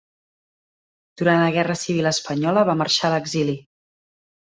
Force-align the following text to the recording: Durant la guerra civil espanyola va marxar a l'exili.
Durant 1.23 1.37
la 1.45 1.53
guerra 1.57 1.77
civil 1.83 2.11
espanyola 2.15 2.67
va 2.73 2.79
marxar 2.83 3.11
a 3.11 3.17
l'exili. 3.17 3.61